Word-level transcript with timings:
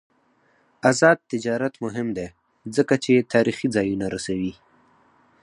آزاد 0.89 1.17
تجارت 1.31 1.73
مهم 1.83 2.07
دی 2.17 2.27
ځکه 2.75 2.93
چې 3.03 3.29
تاریخي 3.33 3.67
ځایونه 3.75 4.05
رسوي. 4.15 4.53